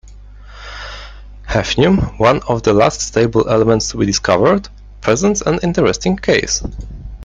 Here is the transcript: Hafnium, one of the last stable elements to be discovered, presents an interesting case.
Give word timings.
Hafnium, 1.47 2.17
one 2.19 2.41
of 2.49 2.63
the 2.63 2.73
last 2.73 3.01
stable 3.01 3.47
elements 3.47 3.89
to 3.89 3.97
be 3.97 4.07
discovered, 4.07 4.67
presents 4.99 5.41
an 5.41 5.59
interesting 5.61 6.17
case. 6.17 6.63